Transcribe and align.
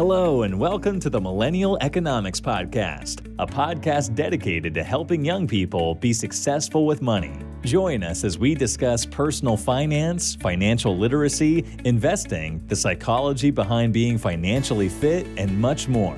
Hello, 0.00 0.44
and 0.44 0.58
welcome 0.58 0.98
to 0.98 1.10
the 1.10 1.20
Millennial 1.20 1.76
Economics 1.82 2.40
Podcast, 2.40 3.26
a 3.38 3.46
podcast 3.46 4.14
dedicated 4.14 4.72
to 4.72 4.82
helping 4.82 5.22
young 5.22 5.46
people 5.46 5.94
be 5.94 6.14
successful 6.14 6.86
with 6.86 7.02
money. 7.02 7.38
Join 7.64 8.02
us 8.02 8.24
as 8.24 8.38
we 8.38 8.54
discuss 8.54 9.04
personal 9.04 9.58
finance, 9.58 10.36
financial 10.36 10.96
literacy, 10.96 11.66
investing, 11.84 12.66
the 12.66 12.76
psychology 12.76 13.50
behind 13.50 13.92
being 13.92 14.16
financially 14.16 14.88
fit, 14.88 15.26
and 15.36 15.60
much 15.60 15.86
more. 15.86 16.16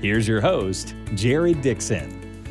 Here's 0.00 0.26
your 0.26 0.40
host, 0.40 0.94
Jared 1.14 1.60
Dixon. 1.60 2.42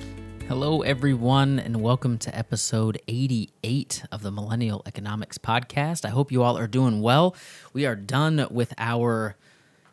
Hello, 0.48 0.84
everyone, 0.84 1.58
and 1.58 1.82
welcome 1.82 2.20
to 2.20 2.38
episode 2.38 3.02
88 3.08 4.04
of 4.12 4.22
the 4.22 4.30
Millennial 4.30 4.84
Economics 4.86 5.40
Podcast. 5.40 6.06
I 6.06 6.10
hope 6.10 6.32
you 6.32 6.44
all 6.44 6.56
are 6.56 6.68
doing 6.68 7.02
well. 7.02 7.36
We 7.74 7.88
are 7.88 7.96
done 7.96 8.46
with 8.52 8.76
our 8.78 9.38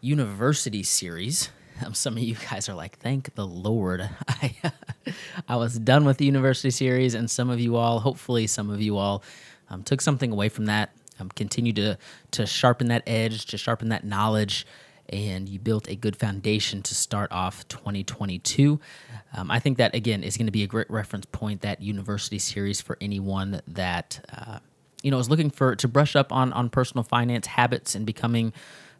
university 0.05 0.83
series. 0.83 1.49
Um, 1.85 1.95
some 1.95 2.17
of 2.17 2.23
you 2.23 2.37
guys 2.51 2.69
are 2.69 2.75
like, 2.75 2.99
thank 2.99 3.35
the 3.35 3.47
Lord. 3.47 4.09
I, 4.29 4.55
I 5.49 5.57
was 5.57 5.79
done 5.79 6.05
with 6.05 6.19
the 6.19 6.27
university 6.27 6.71
series, 6.71 7.15
and 7.15 7.31
some 7.31 7.51
of 7.51 7.59
you 7.59 7.77
all, 7.77 8.01
hopefully, 8.01 8.47
some 8.47 8.71
of 8.71 8.81
you 8.81 8.97
all 8.97 9.25
um, 9.71 9.83
took 9.83 10.01
something 10.01 10.31
away 10.31 10.49
from 10.49 10.67
that. 10.67 10.95
Um, 11.19 11.29
continue 11.31 11.73
to 11.75 11.97
to 12.33 12.47
sharpen 12.47 12.89
that 12.89 13.05
edge, 13.07 13.47
to 13.47 13.57
sharpen 13.57 13.89
that 13.91 14.05
knowledge, 14.05 14.67
and 15.09 15.49
you 15.49 15.59
built 15.61 15.89
a 15.89 15.95
good 15.95 16.17
foundation 16.17 16.83
to 16.83 16.95
start 16.95 17.31
off 17.33 17.67
2022. 17.69 18.81
Um, 19.33 19.51
I 19.51 19.61
think 19.61 19.79
that 19.79 19.95
again 19.95 20.25
is 20.25 20.37
going 20.37 20.47
to 20.47 20.53
be 20.53 20.65
a 20.65 20.67
great 20.67 20.91
reference 20.91 21.27
point 21.27 21.63
that 21.63 21.81
university 21.81 22.39
series 22.41 22.81
for 22.81 22.99
anyone 23.01 23.61
that 23.69 24.25
uh, 24.37 24.59
you 25.03 25.13
know 25.13 25.19
is 25.19 25.31
looking 25.31 25.51
for 25.51 25.77
to 25.77 25.89
brush 25.89 26.17
up 26.17 26.33
on 26.33 26.53
on 26.53 26.69
personal 26.69 27.05
finance 27.05 27.47
habits 27.47 27.95
and 27.95 28.05
becoming 28.05 28.53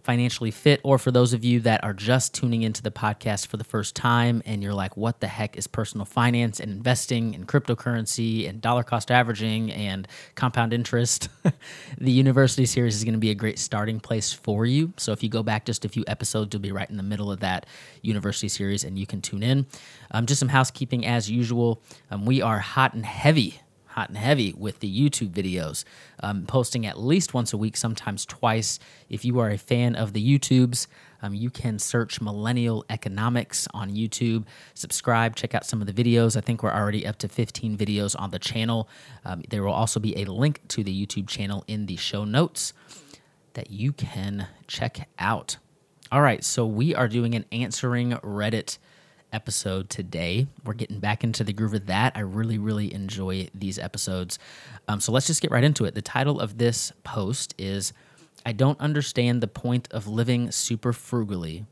financially 0.05 0.51
fit, 0.51 0.81
or 0.85 0.99
for 0.99 1.11
those 1.11 1.33
of 1.33 1.43
you 1.43 1.61
that 1.61 1.83
are 1.83 1.95
just 1.95 2.35
tuning 2.35 2.63
into 2.63 2.83
the 2.83 2.91
podcast 2.91 3.47
for 3.47 3.57
the 3.57 3.65
first 3.65 3.97
time 3.97 4.43
and 4.45 4.63
you're 4.63 4.75
like, 4.75 4.99
what 4.99 5.21
the 5.21 5.27
heck 5.27 5.57
is 5.57 5.67
personal 5.67 6.05
finance 6.05 6.61
and 6.61 6.71
investing 6.71 7.35
and 7.35 7.49
cryptocurrency 7.49 8.47
and 8.47 8.61
dollar 8.61 8.83
cost 8.83 9.11
averaging 9.11 9.73
and 9.73 10.07
compound 10.35 10.75
interest? 10.75 11.31
the 11.99 12.13
University 12.13 12.67
series 12.67 12.95
is 12.95 13.03
going 13.03 13.15
to 13.15 13.19
be 13.19 13.31
a 13.31 13.35
great 13.35 13.59
starting 13.59 13.99
place 13.99 14.31
for 14.31 14.67
you. 14.67 14.93
So 14.99 15.13
if 15.13 15.23
you 15.23 15.31
go 15.31 15.43
back 15.43 15.65
just 15.65 15.87
a 15.87 15.89
few 15.89 16.05
episodes, 16.07 16.53
you'll 16.53 16.61
be 16.61 16.71
right 16.71 16.89
in 16.91 16.99
the 16.99 17.03
middle 17.03 17.33
of 17.33 17.41
that 17.41 17.65
University 18.03 18.49
series 18.49 18.85
and 18.85 18.99
you 18.99 19.07
can 19.07 19.23
tune 19.23 19.43
in. 19.43 19.67
Um, 20.11 20.27
just 20.27 20.39
some 20.39 20.51
housekeeping 20.51 21.07
as 21.07 21.31
usual. 21.31 21.83
Um, 22.11 22.27
we 22.27 22.43
are 22.43 22.59
hot 22.59 22.93
and 22.93 23.07
heavy 23.07 23.59
hot 23.95 24.09
and 24.09 24.19
heavy 24.19 24.53
with 24.59 24.81
the 24.81 24.93
YouTube 24.93 25.31
videos, 25.31 25.85
um, 26.21 26.47
posting 26.47 26.85
at 26.85 26.99
least 26.99 27.33
once 27.33 27.53
a 27.53 27.57
week, 27.57 27.77
sometimes 27.77 28.27
twice. 28.27 28.81
If 29.09 29.25
you 29.25 29.39
are 29.39 29.51
a 29.51 29.57
fan 29.57 29.95
of 29.95 30.13
the 30.13 30.39
YouTubes, 30.39 30.89
um, 31.23 31.33
you 31.33 31.49
can 31.49 31.79
search 31.79 32.21
Millennial 32.21 32.85
Economics 32.91 33.69
on 33.73 33.93
YouTube, 33.93 34.47
subscribe, 34.75 35.37
check 35.37 35.55
out 35.55 35.65
some 35.65 35.81
of 35.81 35.87
the 35.87 35.93
videos. 35.93 36.37
I 36.37 36.41
think 36.41 36.65
we're 36.65 36.73
already 36.73 37.07
up 37.07 37.19
to 37.19 37.29
15 37.29 37.77
videos 37.77 38.17
on 38.19 38.33
the 38.33 38.41
channel. 38.41 38.89
Um, 39.25 39.43
there 39.49 39.63
will 39.63 39.73
also 39.73 40.01
be 40.01 40.21
a 40.21 40.25
link 40.25 40.61
to 40.69 40.83
the 40.83 41.07
YouTube 41.07 41.29
channel 41.29 41.63
in 41.69 41.87
the 41.87 41.95
show 41.95 42.25
notes 42.25 42.73
that 43.53 43.71
you 43.71 43.93
can 43.93 44.49
check 44.67 45.09
out. 45.21 45.59
All 46.11 46.21
right, 46.21 46.43
so 46.43 46.67
we 46.67 46.97
are 46.97 47.07
doing 47.07 47.37
an 47.37 47.45
answering 47.53 48.11
Reddit 48.25 48.79
episode 49.35 49.91
today. 49.91 50.47
We're 50.65 50.75
getting 50.75 51.01
back 51.01 51.25
into 51.25 51.45
the 51.45 51.53
groove 51.53 51.75
of 51.75 51.87
that. 51.87 52.13
I 52.15 52.21
really, 52.21 52.57
really 52.57 52.95
enjoy 52.95 53.49
these 53.55 53.79
episodes. 53.79 54.39
Um, 54.89 55.01
so 55.01 55.13
let's 55.13 55.27
just 55.27 55.43
get 55.43 55.51
right 55.51 55.65
into 55.65 55.85
it. 55.85 55.95
The 55.95 56.03
title 56.03 56.41
of 56.41 56.57
this 56.57 56.93
post 57.03 57.55
is 57.59 57.93
I 58.47 58.53
don't 58.53 58.81
understand 58.81 59.43
the 59.43 59.49
point 59.49 59.89
of 59.91 60.07
living 60.07 60.51
super 60.51 60.93
frugally 60.93 61.67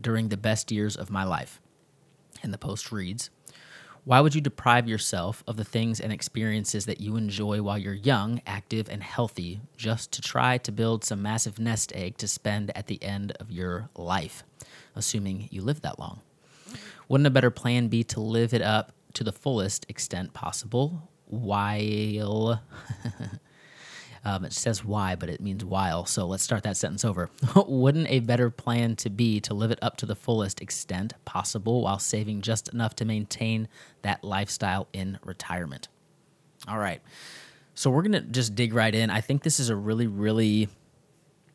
during 0.00 0.28
the 0.28 0.36
best 0.36 0.70
years 0.70 0.96
of 0.96 1.10
my 1.10 1.24
life. 1.24 1.60
And 2.42 2.54
the 2.54 2.58
post 2.58 2.92
reads, 2.92 3.30
why 4.04 4.20
would 4.20 4.34
you 4.34 4.40
deprive 4.40 4.88
yourself 4.88 5.44
of 5.46 5.56
the 5.56 5.64
things 5.64 6.00
and 6.00 6.12
experiences 6.12 6.86
that 6.86 7.00
you 7.00 7.16
enjoy 7.16 7.60
while 7.60 7.76
you're 7.76 7.92
young, 7.92 8.40
active, 8.46 8.88
and 8.88 9.02
healthy 9.02 9.60
just 9.76 10.12
to 10.12 10.22
try 10.22 10.56
to 10.56 10.72
build 10.72 11.04
some 11.04 11.20
massive 11.20 11.58
nest 11.58 11.92
egg 11.94 12.16
to 12.18 12.28
spend 12.28 12.70
at 12.74 12.86
the 12.86 13.02
end 13.02 13.32
of 13.32 13.50
your 13.50 13.90
life, 13.96 14.44
assuming 14.96 15.48
you 15.50 15.60
live 15.60 15.82
that 15.82 15.98
long? 15.98 16.22
Wouldn't 17.08 17.26
a 17.26 17.30
better 17.30 17.50
plan 17.50 17.88
be 17.88 18.04
to 18.04 18.20
live 18.20 18.52
it 18.54 18.62
up 18.62 18.92
to 19.14 19.24
the 19.24 19.32
fullest 19.32 19.86
extent 19.88 20.34
possible 20.34 21.10
while. 21.24 22.62
um, 24.24 24.44
it 24.44 24.52
says 24.52 24.84
why, 24.84 25.14
but 25.14 25.28
it 25.28 25.40
means 25.40 25.64
while. 25.64 26.04
So 26.06 26.26
let's 26.26 26.42
start 26.42 26.62
that 26.64 26.76
sentence 26.76 27.04
over. 27.04 27.30
Wouldn't 27.56 28.08
a 28.10 28.20
better 28.20 28.50
plan 28.50 28.96
to 28.96 29.10
be 29.10 29.40
to 29.40 29.54
live 29.54 29.70
it 29.70 29.78
up 29.82 29.96
to 29.98 30.06
the 30.06 30.14
fullest 30.14 30.60
extent 30.60 31.14
possible 31.24 31.82
while 31.82 31.98
saving 31.98 32.42
just 32.42 32.68
enough 32.68 32.94
to 32.96 33.04
maintain 33.04 33.68
that 34.02 34.22
lifestyle 34.22 34.88
in 34.92 35.18
retirement? 35.24 35.88
All 36.66 36.78
right. 36.78 37.00
So 37.74 37.90
we're 37.90 38.02
to 38.02 38.20
just 38.20 38.54
dig 38.54 38.74
right 38.74 38.94
in. 38.94 39.08
I 39.08 39.20
think 39.20 39.42
this 39.42 39.60
is 39.60 39.70
a 39.70 39.76
really, 39.76 40.06
really 40.06 40.68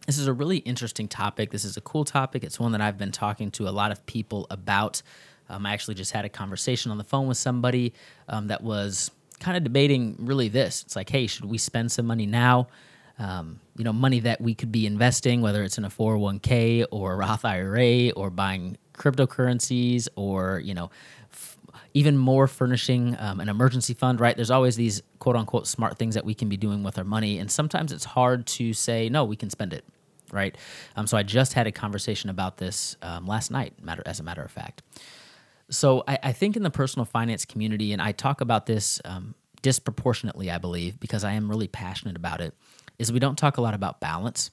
this 0.05 0.17
is 0.17 0.27
a 0.27 0.33
really 0.33 0.57
interesting 0.57 1.07
topic. 1.07 1.51
This 1.51 1.63
is 1.63 1.77
a 1.77 1.81
cool 1.81 2.03
topic. 2.03 2.43
It's 2.43 2.59
one 2.59 2.73
that 2.73 2.81
I've 2.81 2.97
been 2.97 3.13
talking 3.13 3.51
to 3.51 3.67
a 3.67 3.71
lot 3.71 3.91
of 3.91 4.05
people 4.05 4.47
about. 4.49 5.01
Um, 5.49 5.65
I 5.65 5.73
actually 5.73 5.95
just 5.95 6.11
had 6.11 6.25
a 6.25 6.29
conversation 6.29 6.91
on 6.91 6.97
the 6.97 7.03
phone 7.03 7.27
with 7.27 7.37
somebody 7.37 7.93
um, 8.27 8.47
that 8.47 8.61
was 8.63 9.11
kind 9.39 9.57
of 9.57 9.63
debating 9.63 10.15
really 10.19 10.47
this. 10.47 10.83
It's 10.83 10.95
like, 10.95 11.09
hey, 11.09 11.27
should 11.27 11.45
we 11.45 11.57
spend 11.57 11.91
some 11.91 12.07
money 12.07 12.25
now? 12.25 12.67
Um, 13.19 13.59
you 13.77 13.83
know, 13.83 13.93
money 13.93 14.21
that 14.21 14.41
we 14.41 14.55
could 14.55 14.71
be 14.71 14.87
investing, 14.87 15.41
whether 15.41 15.63
it's 15.63 15.77
in 15.77 15.85
a 15.85 15.89
401k 15.89 16.85
or 16.89 17.13
a 17.13 17.15
Roth 17.15 17.45
IRA 17.45 18.09
or 18.11 18.29
buying 18.31 18.77
cryptocurrencies 18.93 20.07
or, 20.15 20.59
you 20.59 20.73
know, 20.73 20.89
f- 21.31 21.57
even 21.93 22.17
more 22.17 22.47
furnishing 22.47 23.15
um, 23.19 23.39
an 23.39 23.49
emergency 23.49 23.93
fund, 23.93 24.19
right? 24.19 24.35
There's 24.35 24.49
always 24.49 24.75
these 24.75 25.03
quote 25.19 25.35
unquote 25.35 25.67
smart 25.67 25.97
things 25.97 26.15
that 26.15 26.25
we 26.25 26.33
can 26.33 26.49
be 26.49 26.57
doing 26.57 26.81
with 26.81 26.97
our 26.97 27.03
money. 27.03 27.37
And 27.37 27.51
sometimes 27.51 27.91
it's 27.91 28.05
hard 28.05 28.47
to 28.47 28.73
say, 28.73 29.09
no, 29.09 29.25
we 29.25 29.35
can 29.35 29.51
spend 29.51 29.73
it, 29.73 29.83
right? 30.31 30.57
Um, 30.95 31.05
so 31.05 31.15
I 31.15 31.23
just 31.23 31.53
had 31.53 31.67
a 31.67 31.71
conversation 31.71 32.31
about 32.31 32.57
this 32.57 32.97
um, 33.03 33.27
last 33.27 33.51
night, 33.51 33.73
matter 33.83 34.01
as 34.07 34.19
a 34.19 34.23
matter 34.23 34.41
of 34.41 34.51
fact. 34.51 34.81
So 35.69 36.03
I, 36.07 36.19
I, 36.23 36.31
think 36.33 36.55
in 36.55 36.63
the 36.63 36.69
personal 36.69 37.05
finance 37.05 37.45
community, 37.45 37.93
and 37.93 38.01
I 38.01 38.11
talk 38.11 38.41
about 38.41 38.65
this 38.65 38.99
um, 39.05 39.33
disproportionately, 39.61 40.51
I 40.51 40.57
believe, 40.57 40.99
because 40.99 41.23
I 41.23 41.33
am 41.33 41.49
really 41.49 41.67
passionate 41.67 42.15
about 42.15 42.41
it, 42.41 42.53
is 42.99 43.11
we 43.11 43.19
don't 43.19 43.37
talk 43.37 43.57
a 43.57 43.61
lot 43.61 43.73
about 43.73 43.99
balance. 43.99 44.51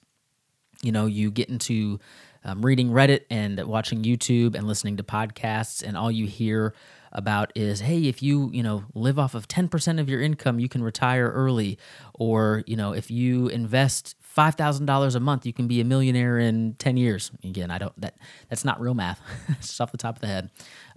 You 0.83 0.93
know, 0.93 1.07
you 1.07 1.31
get 1.31 1.49
into 1.49 1.99
um, 2.45 2.65
reading 2.65 2.91
Reddit 2.91 3.23
and 3.29 3.63
watching 3.65 4.03
YouTube 4.03 4.55
and 4.55 4.67
listening 4.67 4.97
to 4.97 5.03
podcasts, 5.03 5.83
and 5.83 5.97
all 5.97 6.11
you 6.11 6.27
hear 6.27 6.75
about 7.13 7.53
is 7.57 7.81
hey 7.81 8.07
if 8.07 8.23
you 8.23 8.51
you 8.53 8.63
know 8.63 8.85
live 8.95 9.19
off 9.19 9.35
of 9.35 9.49
10% 9.49 10.01
of 10.01 10.09
your 10.09 10.21
income 10.21 10.61
you 10.61 10.69
can 10.69 10.83
retire 10.83 11.29
early 11.31 11.79
or 12.15 12.63
you 12.67 12.77
know 12.77 12.93
if 12.93 13.11
you 13.11 13.49
invest 13.49 14.15
$5000 14.37 15.15
a 15.15 15.21
month 15.21 15.45
you 15.45 15.53
can 15.53 15.67
be 15.67 15.81
a 15.81 15.85
millionaire 15.85 16.39
in 16.39 16.75
10 16.79 16.97
years 16.97 17.31
again 17.43 17.71
i 17.71 17.79
don't 17.79 17.99
that 18.01 18.17
that's 18.49 18.65
not 18.65 18.81
real 18.81 18.95
math 18.95 19.21
it's 19.49 19.67
just 19.69 19.81
off 19.81 19.93
the 19.93 19.99
top 19.99 20.17
of 20.17 20.21
the 20.21 20.29
head 20.29 20.51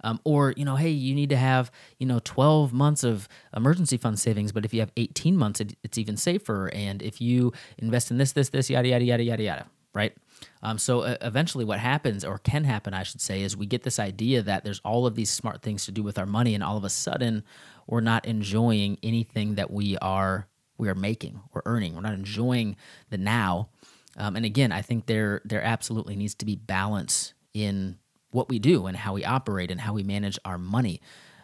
um, 0.04 0.20
or, 0.22 0.52
you 0.56 0.66
know, 0.66 0.76
hey, 0.76 0.90
you 0.90 1.14
need 1.14 1.30
to 1.30 1.36
have, 1.36 1.72
you 1.98 2.06
know, 2.06 2.20
12 2.22 2.72
months 2.74 3.04
of 3.04 3.26
emergency 3.56 3.96
fund 3.96 4.18
savings, 4.18 4.52
but 4.52 4.64
if 4.64 4.74
you 4.74 4.80
have 4.80 4.92
18 4.98 5.36
months, 5.36 5.60
it, 5.60 5.76
it's 5.82 5.96
even 5.96 6.18
safer. 6.18 6.70
And 6.74 7.02
if 7.02 7.22
you 7.22 7.52
invest 7.78 8.10
in 8.10 8.18
this, 8.18 8.32
this, 8.32 8.50
this, 8.50 8.68
yada, 8.68 8.86
yada, 8.86 9.04
yada, 9.04 9.24
yada, 9.24 9.42
yada, 9.42 9.66
right? 9.94 10.14
Um, 10.62 10.76
so 10.76 11.00
uh, 11.00 11.16
eventually, 11.22 11.64
what 11.64 11.78
happens, 11.78 12.22
or 12.22 12.36
can 12.38 12.64
happen, 12.64 12.92
I 12.92 13.02
should 13.02 13.22
say, 13.22 13.42
is 13.42 13.56
we 13.56 13.64
get 13.64 13.82
this 13.82 13.98
idea 13.98 14.42
that 14.42 14.62
there's 14.62 14.80
all 14.84 15.06
of 15.06 15.14
these 15.14 15.30
smart 15.30 15.62
things 15.62 15.86
to 15.86 15.92
do 15.92 16.02
with 16.02 16.18
our 16.18 16.26
money, 16.26 16.54
and 16.54 16.62
all 16.62 16.76
of 16.76 16.84
a 16.84 16.90
sudden, 16.90 17.42
we're 17.86 18.02
not 18.02 18.26
enjoying 18.26 18.98
anything 19.02 19.54
that 19.54 19.70
we 19.70 19.96
are 19.98 20.48
we 20.78 20.88
are 20.88 20.94
making 20.94 21.40
or 21.52 21.62
earning. 21.66 21.94
We're 21.94 22.00
not 22.02 22.14
enjoying 22.14 22.76
the 23.10 23.18
now. 23.18 23.68
Um, 24.16 24.36
and 24.36 24.44
again, 24.44 24.72
I 24.72 24.82
think 24.82 25.06
there 25.06 25.40
there 25.44 25.62
absolutely 25.62 26.16
needs 26.16 26.34
to 26.36 26.46
be 26.46 26.56
balance 26.56 27.34
in 27.52 27.98
what 28.30 28.48
we 28.48 28.58
do 28.58 28.86
and 28.86 28.96
how 28.96 29.14
we 29.14 29.24
operate 29.24 29.70
and 29.70 29.80
how 29.80 29.92
we 29.92 30.02
manage 30.02 30.38
our 30.44 30.58
money. 30.58 31.00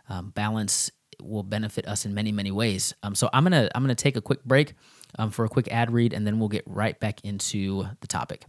Um, 0.08 0.30
balance 0.30 0.90
will 1.22 1.42
benefit 1.42 1.86
us 1.86 2.04
in 2.04 2.14
many 2.14 2.32
many 2.32 2.50
ways. 2.50 2.94
Um, 3.02 3.14
so 3.14 3.28
I'm 3.32 3.44
gonna 3.44 3.68
I'm 3.74 3.82
gonna 3.82 3.94
take 3.94 4.16
a 4.16 4.20
quick 4.20 4.44
break 4.44 4.74
um, 5.18 5.30
for 5.30 5.44
a 5.44 5.48
quick 5.48 5.68
ad 5.72 5.92
read, 5.92 6.12
and 6.12 6.26
then 6.26 6.38
we'll 6.38 6.48
get 6.48 6.64
right 6.66 6.98
back 6.98 7.20
into 7.24 7.86
the 8.00 8.06
topic. 8.06 8.44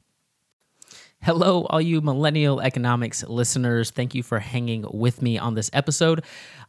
Hello, 1.24 1.66
all 1.66 1.80
you 1.80 2.02
millennial 2.02 2.60
economics 2.62 3.24
listeners. 3.24 3.92
Thank 3.92 4.16
you 4.16 4.24
for 4.24 4.40
hanging 4.40 4.86
with 4.92 5.22
me 5.22 5.38
on 5.38 5.54
this 5.54 5.70
episode. 5.72 6.24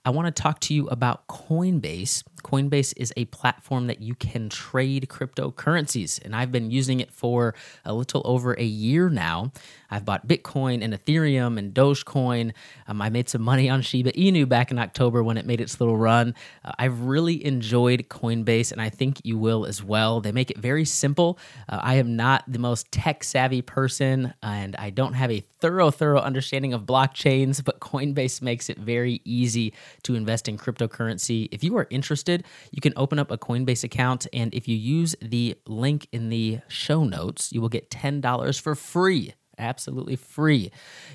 I 0.05 0.11
want 0.11 0.35
to 0.35 0.43
talk 0.43 0.61
to 0.61 0.75
you 0.75 0.89
about 0.89 1.27
Coinbase. 1.27 2.23
Coinbase 2.43 2.93
is 2.97 3.13
a 3.17 3.25
platform 3.27 3.87
that 3.87 4.01
you 4.01 4.15
can 4.15 4.49
trade 4.49 5.09
cryptocurrencies, 5.09 6.23
and 6.25 6.35
I've 6.35 6.53
been 6.53 6.71
using 6.71 7.01
it 7.01 7.13
for 7.13 7.55
a 7.85 7.95
little 7.95 8.23
over 8.25 8.53
a 8.59 8.65
year 8.65 9.09
now. 9.09 9.53
I've 9.91 10.05
bought 10.05 10.27
Bitcoin 10.27 10.83
and 10.83 10.95
Ethereum 10.95 11.59
and 11.59 11.75
Dogecoin. 11.75 12.53
Um, 12.89 13.03
I 13.03 13.11
made 13.11 13.29
some 13.29 13.43
money 13.43 13.69
on 13.69 13.83
Shiba 13.83 14.13
Inu 14.13 14.49
back 14.49 14.71
in 14.71 14.79
October 14.79 15.23
when 15.23 15.37
it 15.37 15.47
made 15.47 15.61
its 15.61 15.81
little 15.81 15.97
run. 15.97 16.35
Uh, 16.65 16.73
I've 16.79 17.03
really 17.03 17.45
enjoyed 17.45 18.09
Coinbase, 18.09 18.73
and 18.73 18.81
I 18.81 18.89
think 18.89 19.21
you 19.25 19.39
will 19.39 19.67
as 19.67 19.83
well. 19.83 20.21
They 20.21 20.33
make 20.33 20.51
it 20.51 20.59
very 20.59 20.85
simple. 20.85 21.39
Uh, 21.69 21.81
I 21.83 21.97
am 21.97 22.17
not 22.17 22.45
the 22.49 22.59
most 22.59 22.91
tech 22.91 23.23
savvy 23.23 23.63
person, 23.63 24.33
and 24.43 24.77
I 24.77 24.91
don't 24.91 25.15
have 25.15 25.31
a 25.31 25.45
thorough, 25.63 25.93
thorough 25.93 26.21
understanding 26.21 26.73
of 26.73 26.83
blockchains, 26.83 27.65
but 27.65 27.79
Coinbase 27.79 28.43
makes 28.43 28.69
it 28.69 28.79
very 28.79 29.21
easy 29.25 29.73
to 30.03 30.17
invest 30.17 30.49
in 30.49 30.59
cryptocurrency. 30.59 31.49
If 31.53 31.63
you 31.63 31.77
are 31.77 31.87
interested, 31.89 32.45
you 32.73 32.81
can 32.81 32.93
open 32.97 33.21
up 33.21 33.31
a 33.31 33.39
Coinbase 33.39 33.85
account, 33.85 34.27
and 34.33 34.53
if 34.53 34.67
you 34.67 34.77
use 34.77 35.15
the 35.23 35.57
link 35.69 36.09
in 36.11 36.31
the 36.31 36.59
show 36.67 37.05
notes, 37.05 37.53
you 37.53 37.61
will 37.61 37.69
get 37.69 37.91
$10 37.91 38.61
for 38.61 38.75
free 38.75 39.35
absolutely 39.59 40.17
free. 40.17 40.71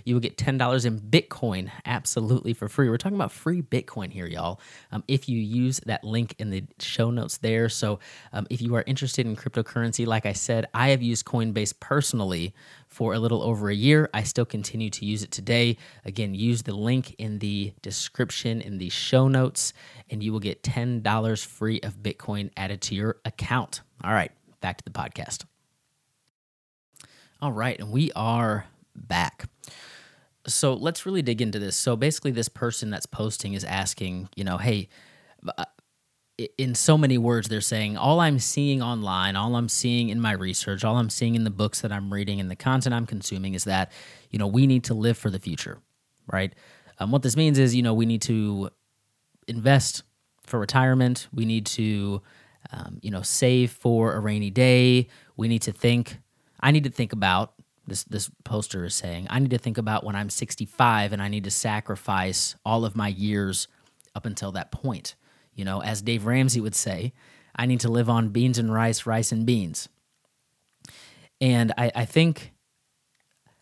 You 0.05 0.15
will 0.15 0.21
get 0.21 0.37
$10 0.37 0.85
in 0.85 0.99
Bitcoin 0.99 1.69
absolutely 1.85 2.53
for 2.53 2.67
free. 2.67 2.89
We're 2.89 2.97
talking 2.97 3.17
about 3.17 3.31
free 3.31 3.61
Bitcoin 3.61 4.11
here, 4.11 4.25
y'all, 4.25 4.59
um, 4.91 5.03
if 5.07 5.27
you 5.27 5.39
use 5.39 5.79
that 5.85 6.03
link 6.03 6.35
in 6.39 6.49
the 6.49 6.63
show 6.79 7.11
notes 7.11 7.37
there. 7.37 7.69
So 7.69 7.99
um, 8.33 8.47
if 8.49 8.61
you 8.61 8.75
are 8.75 8.83
interested 8.87 9.25
in 9.25 9.35
cryptocurrency, 9.35 10.05
like 10.05 10.25
I 10.25 10.33
said, 10.33 10.67
I 10.73 10.89
have 10.89 11.01
used 11.01 11.25
Coinbase 11.25 11.79
personally 11.79 12.53
for 12.97 13.13
a 13.13 13.19
little 13.19 13.43
over 13.43 13.69
a 13.69 13.75
year. 13.75 14.09
I 14.11 14.23
still 14.23 14.43
continue 14.43 14.89
to 14.89 15.05
use 15.05 15.21
it 15.21 15.29
today. 15.29 15.77
Again, 16.03 16.33
use 16.33 16.63
the 16.63 16.73
link 16.73 17.13
in 17.19 17.37
the 17.37 17.71
description 17.83 18.59
in 18.59 18.79
the 18.79 18.89
show 18.89 19.27
notes, 19.27 19.71
and 20.09 20.23
you 20.23 20.33
will 20.33 20.39
get 20.39 20.63
$10 20.63 21.45
free 21.45 21.79
of 21.81 22.01
Bitcoin 22.01 22.49
added 22.57 22.81
to 22.81 22.95
your 22.95 23.17
account. 23.23 23.81
All 24.03 24.13
right, 24.13 24.31
back 24.61 24.79
to 24.79 24.83
the 24.83 24.89
podcast. 24.89 25.45
All 27.39 27.51
right, 27.51 27.79
and 27.79 27.91
we 27.91 28.11
are 28.15 28.65
back. 28.95 29.45
So 30.47 30.73
let's 30.73 31.05
really 31.05 31.21
dig 31.21 31.39
into 31.39 31.59
this. 31.59 31.75
So 31.75 31.95
basically, 31.95 32.31
this 32.31 32.49
person 32.49 32.89
that's 32.89 33.05
posting 33.05 33.53
is 33.53 33.63
asking, 33.63 34.29
you 34.35 34.43
know, 34.43 34.57
hey, 34.57 34.89
in 36.57 36.75
so 36.75 36.97
many 36.97 37.17
words, 37.17 37.47
they're 37.47 37.61
saying, 37.61 37.97
all 37.97 38.19
I'm 38.19 38.37
seeing 38.37 38.81
online, 38.81 39.35
all 39.35 39.55
I'm 39.55 39.69
seeing 39.69 40.09
in 40.09 40.21
my 40.21 40.33
research, 40.33 40.83
all 40.83 40.97
I'm 40.97 41.09
seeing 41.09 41.35
in 41.35 41.43
the 41.43 41.49
books 41.49 41.81
that 41.81 41.91
I'm 41.91 42.13
reading 42.13 42.39
and 42.39 42.51
the 42.51 42.55
content 42.55 42.93
I'm 42.93 43.07
consuming 43.07 43.55
is 43.55 43.63
that, 43.63 43.91
you 44.29 44.37
know, 44.37 44.47
we 44.47 44.67
need 44.67 44.83
to 44.85 44.93
live 44.93 45.17
for 45.17 45.31
the 45.31 45.39
future, 45.39 45.79
right? 46.31 46.53
Um, 46.99 47.11
what 47.11 47.23
this 47.23 47.35
means 47.35 47.57
is, 47.57 47.75
you 47.75 47.81
know, 47.81 47.93
we 47.93 48.05
need 48.05 48.21
to 48.23 48.69
invest 49.47 50.03
for 50.45 50.59
retirement. 50.59 51.27
We 51.33 51.45
need 51.45 51.65
to, 51.67 52.21
um, 52.71 52.99
you 53.01 53.09
know, 53.09 53.21
save 53.23 53.71
for 53.71 54.13
a 54.13 54.19
rainy 54.19 54.51
day. 54.51 55.07
We 55.35 55.47
need 55.47 55.63
to 55.63 55.71
think 55.71 56.19
I 56.59 56.71
need 56.71 56.85
to 56.85 56.89
think 56.89 57.13
about 57.13 57.53
this 57.85 58.03
this 58.03 58.29
poster 58.43 58.83
is 58.83 58.95
saying 58.95 59.27
I 59.29 59.39
need 59.39 59.51
to 59.51 59.57
think 59.57 59.77
about 59.77 60.03
when 60.03 60.15
I'm 60.15 60.29
65 60.29 61.13
and 61.13 61.21
I 61.21 61.27
need 61.27 61.43
to 61.45 61.51
sacrifice 61.51 62.55
all 62.65 62.83
of 62.85 62.95
my 62.95 63.07
years 63.07 63.67
up 64.15 64.25
until 64.25 64.51
that 64.53 64.71
point. 64.71 65.15
You 65.57 65.65
know, 65.65 65.81
as 65.81 66.01
Dave 66.01 66.25
Ramsey 66.25 66.61
would 66.61 66.75
say, 66.75 67.11
I 67.55 67.65
need 67.65 67.81
to 67.81 67.89
live 67.89 68.09
on 68.09 68.29
beans 68.29 68.57
and 68.57 68.73
rice, 68.73 69.05
rice 69.05 69.33
and 69.33 69.45
beans. 69.45 69.89
And 71.41 71.73
I, 71.77 71.91
I 71.93 72.05
think 72.05 72.53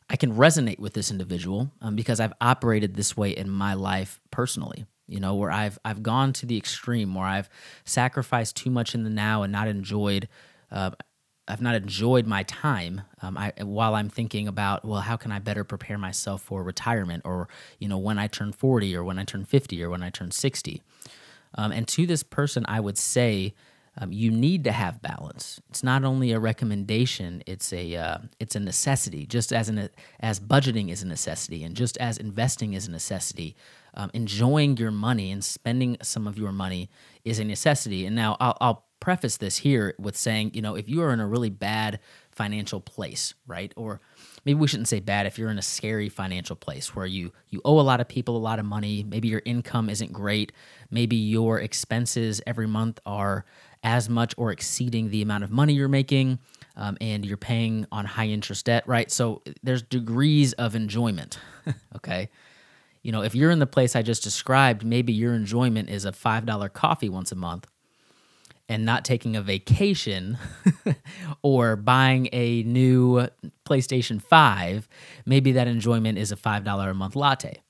I 0.09 0.17
can 0.17 0.35
resonate 0.35 0.77
with 0.77 0.93
this 0.93 1.09
individual 1.09 1.71
um, 1.81 1.95
because 1.95 2.19
I've 2.19 2.33
operated 2.39 2.93
this 2.95 3.17
way 3.17 3.31
in 3.31 3.49
my 3.49 3.73
life 3.73 4.19
personally. 4.29 4.85
You 5.07 5.19
know, 5.19 5.35
where 5.35 5.51
I've 5.51 5.79
I've 5.85 6.03
gone 6.03 6.33
to 6.33 6.45
the 6.45 6.57
extreme, 6.57 7.15
where 7.15 7.27
I've 7.27 7.49
sacrificed 7.85 8.55
too 8.55 8.69
much 8.69 8.93
in 8.93 9.03
the 9.03 9.09
now 9.09 9.43
and 9.43 9.51
not 9.51 9.67
enjoyed 9.67 10.27
uh, 10.71 10.91
I've 11.47 11.61
not 11.61 11.75
enjoyed 11.75 12.25
my 12.25 12.43
time 12.43 13.01
um, 13.21 13.37
I, 13.37 13.53
while 13.61 13.95
I'm 13.95 14.09
thinking 14.09 14.47
about 14.47 14.83
well 14.83 15.01
how 15.01 15.15
can 15.15 15.31
I 15.31 15.39
better 15.39 15.63
prepare 15.63 15.97
myself 15.97 16.41
for 16.41 16.63
retirement 16.63 17.23
or 17.25 17.47
you 17.79 17.87
know 17.87 17.97
when 17.97 18.17
I 18.17 18.27
turn 18.27 18.51
40 18.51 18.95
or 18.95 19.03
when 19.03 19.19
I 19.19 19.23
turn 19.23 19.45
50 19.45 19.83
or 19.83 19.89
when 19.89 20.01
I 20.01 20.09
turn 20.09 20.31
60 20.31 20.81
um, 21.55 21.71
and 21.71 21.87
to 21.87 22.05
this 22.05 22.23
person 22.23 22.65
I 22.67 22.79
would 22.79 22.97
say 22.97 23.53
um, 23.97 24.11
you 24.11 24.29
need 24.29 24.63
to 24.65 24.71
have 24.71 25.01
balance 25.01 25.59
it's 25.69 25.83
not 25.83 26.03
only 26.03 26.31
a 26.31 26.39
recommendation 26.39 27.43
it's 27.45 27.71
a 27.73 27.95
uh, 27.95 28.17
it's 28.39 28.55
a 28.55 28.59
necessity 28.59 29.25
just 29.25 29.53
as 29.53 29.69
an 29.69 29.89
as 30.19 30.39
budgeting 30.39 30.91
is 30.91 31.03
a 31.03 31.07
necessity 31.07 31.63
and 31.63 31.75
just 31.75 31.97
as 31.97 32.17
investing 32.17 32.73
is 32.73 32.87
a 32.87 32.91
necessity 32.91 33.55
um, 33.93 34.11
enjoying 34.13 34.75
your 34.77 34.91
money 34.91 35.31
and 35.31 35.43
spending 35.43 35.97
some 36.01 36.27
of 36.27 36.37
your 36.37 36.51
money 36.51 36.89
is 37.23 37.39
a 37.39 37.43
necessity 37.43 38.05
and 38.05 38.15
now 38.15 38.35
I'll, 38.39 38.57
I'll 38.59 38.85
preface 39.05 39.37
this 39.37 39.57
here 39.57 39.93
with 39.99 40.17
saying, 40.17 40.49
you 40.55 40.63
know, 40.63 40.73
if 40.75 40.89
you 40.89 40.99
are 41.03 41.13
in 41.13 41.19
a 41.19 41.27
really 41.27 41.51
bad 41.51 41.99
financial 42.31 42.79
place, 42.81 43.35
right? 43.45 43.71
Or 43.75 44.01
maybe 44.45 44.59
we 44.59 44.67
shouldn't 44.67 44.87
say 44.87 44.99
bad 44.99 45.25
if 45.25 45.37
you're 45.37 45.49
in 45.49 45.57
a 45.57 45.63
scary 45.63 46.07
financial 46.07 46.55
place 46.55 46.95
where 46.95 47.05
you 47.05 47.31
you 47.49 47.61
owe 47.65 47.79
a 47.79 47.81
lot 47.81 47.99
of 47.99 48.07
people 48.07 48.37
a 48.37 48.39
lot 48.39 48.59
of 48.59 48.65
money, 48.65 49.03
maybe 49.03 49.27
your 49.27 49.41
income 49.45 49.89
isn't 49.89 50.13
great, 50.13 50.51
maybe 50.91 51.15
your 51.15 51.59
expenses 51.59 52.41
every 52.45 52.67
month 52.67 52.99
are 53.05 53.45
as 53.83 54.09
much 54.09 54.33
or 54.37 54.51
exceeding 54.51 55.09
the 55.09 55.21
amount 55.21 55.43
of 55.43 55.51
money 55.51 55.73
you're 55.73 55.87
making. 55.87 56.39
Um, 56.77 56.97
and 56.99 57.25
you're 57.25 57.37
paying 57.37 57.87
on 57.89 58.03
high 58.03 58.27
interest 58.27 58.65
debt, 58.65 58.85
right? 58.85 59.09
So 59.09 59.41
there's 59.63 59.81
degrees 59.81 60.51
of 60.53 60.75
enjoyment, 60.75 61.39
okay? 61.95 62.29
You 63.01 63.13
know, 63.13 63.21
if 63.21 63.33
you're 63.33 63.51
in 63.51 63.59
the 63.59 63.67
place 63.67 63.95
I 63.95 64.01
just 64.01 64.23
described, 64.23 64.83
maybe 64.83 65.13
your 65.13 65.33
enjoyment 65.33 65.89
is 65.89 66.03
a 66.03 66.11
$5 66.11 66.73
coffee 66.73 67.07
once 67.07 67.31
a 67.31 67.35
month 67.35 67.65
and 68.67 68.85
not 68.85 69.05
taking 69.05 69.35
a 69.35 69.41
vacation 69.41 70.37
or 71.41 71.75
buying 71.75 72.29
a 72.31 72.63
new 72.63 73.27
PlayStation 73.65 74.21
5, 74.21 74.87
maybe 75.25 75.51
that 75.53 75.67
enjoyment 75.67 76.17
is 76.17 76.31
a 76.31 76.35
$5 76.35 76.89
a 76.89 76.93
month 76.93 77.15
latte. 77.15 77.61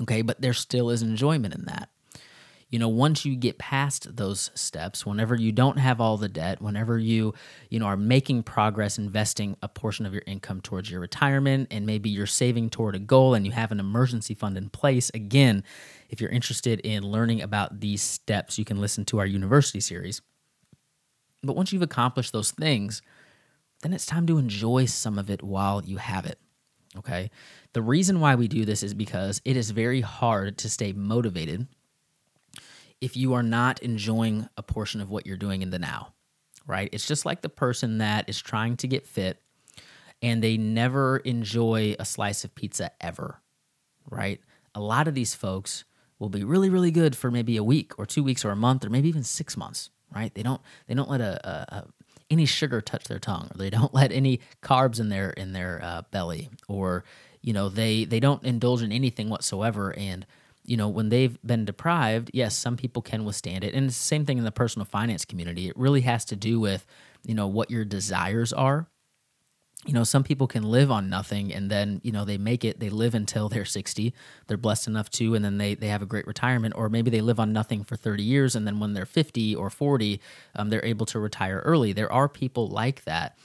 Okay, 0.00 0.22
but 0.22 0.40
there 0.40 0.54
still 0.54 0.90
is 0.90 1.02
enjoyment 1.02 1.54
in 1.54 1.66
that. 1.66 1.88
You 2.74 2.80
know, 2.80 2.88
once 2.88 3.24
you 3.24 3.36
get 3.36 3.56
past 3.58 4.16
those 4.16 4.50
steps, 4.56 5.06
whenever 5.06 5.36
you 5.36 5.52
don't 5.52 5.78
have 5.78 6.00
all 6.00 6.16
the 6.16 6.28
debt, 6.28 6.60
whenever 6.60 6.98
you, 6.98 7.32
you 7.70 7.78
know, 7.78 7.86
are 7.86 7.96
making 7.96 8.42
progress 8.42 8.98
investing 8.98 9.56
a 9.62 9.68
portion 9.68 10.06
of 10.06 10.12
your 10.12 10.24
income 10.26 10.60
towards 10.60 10.90
your 10.90 10.98
retirement 10.98 11.68
and 11.70 11.86
maybe 11.86 12.10
you're 12.10 12.26
saving 12.26 12.70
toward 12.70 12.96
a 12.96 12.98
goal 12.98 13.34
and 13.34 13.46
you 13.46 13.52
have 13.52 13.70
an 13.70 13.78
emergency 13.78 14.34
fund 14.34 14.58
in 14.58 14.70
place, 14.70 15.08
again, 15.14 15.62
if 16.10 16.20
you're 16.20 16.30
interested 16.30 16.80
in 16.80 17.04
learning 17.04 17.42
about 17.42 17.78
these 17.78 18.02
steps, 18.02 18.58
you 18.58 18.64
can 18.64 18.80
listen 18.80 19.04
to 19.04 19.20
our 19.20 19.26
university 19.26 19.78
series. 19.78 20.20
But 21.44 21.54
once 21.54 21.72
you've 21.72 21.80
accomplished 21.80 22.32
those 22.32 22.50
things, 22.50 23.02
then 23.82 23.92
it's 23.92 24.04
time 24.04 24.26
to 24.26 24.38
enjoy 24.38 24.86
some 24.86 25.16
of 25.16 25.30
it 25.30 25.44
while 25.44 25.80
you 25.84 25.98
have 25.98 26.26
it. 26.26 26.40
Okay. 26.96 27.30
The 27.72 27.82
reason 27.82 28.18
why 28.18 28.34
we 28.34 28.48
do 28.48 28.64
this 28.64 28.82
is 28.82 28.94
because 28.94 29.40
it 29.44 29.56
is 29.56 29.70
very 29.70 30.00
hard 30.00 30.58
to 30.58 30.68
stay 30.68 30.92
motivated 30.92 31.68
if 33.04 33.18
you 33.18 33.34
are 33.34 33.42
not 33.42 33.82
enjoying 33.82 34.48
a 34.56 34.62
portion 34.62 35.02
of 35.02 35.10
what 35.10 35.26
you're 35.26 35.36
doing 35.36 35.60
in 35.60 35.68
the 35.68 35.78
now, 35.78 36.14
right? 36.66 36.88
It's 36.90 37.06
just 37.06 37.26
like 37.26 37.42
the 37.42 37.50
person 37.50 37.98
that 37.98 38.30
is 38.30 38.40
trying 38.40 38.78
to 38.78 38.88
get 38.88 39.06
fit 39.06 39.42
and 40.22 40.42
they 40.42 40.56
never 40.56 41.18
enjoy 41.18 41.96
a 41.98 42.06
slice 42.06 42.44
of 42.44 42.54
pizza 42.54 42.92
ever, 43.02 43.42
right? 44.10 44.40
A 44.74 44.80
lot 44.80 45.06
of 45.06 45.14
these 45.14 45.34
folks 45.34 45.84
will 46.18 46.30
be 46.30 46.44
really 46.44 46.70
really 46.70 46.90
good 46.90 47.14
for 47.14 47.30
maybe 47.30 47.58
a 47.58 47.62
week 47.64 47.92
or 47.98 48.06
two 48.06 48.22
weeks 48.22 48.42
or 48.42 48.50
a 48.50 48.56
month 48.56 48.86
or 48.86 48.88
maybe 48.88 49.08
even 49.08 49.24
six 49.24 49.56
months 49.56 49.90
right 50.14 50.32
they 50.34 50.44
don't 50.44 50.62
they 50.86 50.94
don't 50.94 51.10
let 51.10 51.20
a, 51.20 51.46
a, 51.46 51.76
a 51.76 51.84
any 52.30 52.46
sugar 52.46 52.80
touch 52.80 53.04
their 53.04 53.18
tongue 53.18 53.50
or 53.52 53.58
they 53.58 53.68
don't 53.68 53.92
let 54.00 54.12
any 54.12 54.40
carbs 54.62 55.00
in 55.00 55.08
their 55.08 55.30
in 55.30 55.52
their 55.52 55.82
uh, 55.82 56.02
belly 56.12 56.48
or 56.68 57.04
you 57.42 57.52
know 57.52 57.68
they 57.68 58.04
they 58.04 58.20
don't 58.20 58.44
indulge 58.44 58.80
in 58.80 58.92
anything 58.92 59.28
whatsoever 59.28 59.92
and 59.98 60.24
you 60.64 60.76
know 60.76 60.88
when 60.88 61.08
they've 61.08 61.38
been 61.42 61.64
deprived 61.64 62.30
yes 62.32 62.56
some 62.56 62.76
people 62.76 63.02
can 63.02 63.24
withstand 63.24 63.64
it 63.64 63.74
and 63.74 63.86
it's 63.86 63.98
the 63.98 64.04
same 64.04 64.24
thing 64.24 64.38
in 64.38 64.44
the 64.44 64.52
personal 64.52 64.84
finance 64.84 65.24
community 65.24 65.68
it 65.68 65.76
really 65.76 66.02
has 66.02 66.24
to 66.24 66.36
do 66.36 66.58
with 66.60 66.86
you 67.24 67.34
know 67.34 67.46
what 67.46 67.70
your 67.70 67.84
desires 67.84 68.52
are 68.52 68.88
you 69.86 69.92
know, 69.92 70.04
some 70.04 70.24
people 70.24 70.46
can 70.46 70.62
live 70.62 70.90
on 70.90 71.10
nothing 71.10 71.52
and 71.52 71.70
then, 71.70 72.00
you 72.02 72.10
know, 72.10 72.24
they 72.24 72.38
make 72.38 72.64
it, 72.64 72.80
they 72.80 72.88
live 72.88 73.14
until 73.14 73.48
they're 73.48 73.64
60. 73.64 74.14
They're 74.46 74.56
blessed 74.56 74.86
enough 74.86 75.10
to, 75.10 75.34
and 75.34 75.44
then 75.44 75.58
they, 75.58 75.74
they 75.74 75.88
have 75.88 76.00
a 76.00 76.06
great 76.06 76.26
retirement. 76.26 76.74
Or 76.76 76.88
maybe 76.88 77.10
they 77.10 77.20
live 77.20 77.38
on 77.38 77.52
nothing 77.52 77.84
for 77.84 77.96
30 77.96 78.22
years 78.22 78.56
and 78.56 78.66
then 78.66 78.80
when 78.80 78.94
they're 78.94 79.04
50 79.04 79.54
or 79.54 79.68
40, 79.68 80.20
um, 80.56 80.70
they're 80.70 80.84
able 80.84 81.06
to 81.06 81.18
retire 81.18 81.60
early. 81.64 81.92
There 81.92 82.10
are 82.10 82.28
people 82.28 82.68
like 82.68 83.04
that. 83.04 83.36